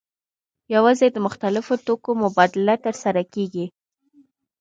[0.75, 3.65] یوازې د مختلفو توکو مبادله ترسره کیږي.